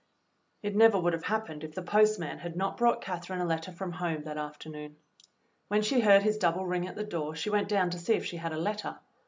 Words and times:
It 0.63 0.75
never 0.75 0.99
would 0.99 1.13
have 1.13 1.25
happened 1.25 1.63
if 1.63 1.75
the 1.75 1.83
postman 1.83 2.39
had 2.39 2.55
not 2.55 2.75
brought 2.75 3.03
Catherine 3.03 3.39
a 3.39 3.45
letter 3.45 3.71
from 3.71 3.91
home 3.91 4.23
that 4.23 4.35
after 4.35 4.67
noon. 4.67 4.95
When 5.67 5.83
she 5.83 5.99
heard 5.99 6.23
his 6.23 6.39
double 6.39 6.65
ring 6.65 6.87
at 6.87 6.95
the 6.95 7.03
door 7.03 7.35
she 7.35 7.51
went 7.51 7.69
down 7.69 7.91
to 7.91 7.99
see 7.99 8.13
if 8.13 8.25
she 8.25 8.37
had 8.37 8.51
a 8.51 8.57
letter. 8.57 8.97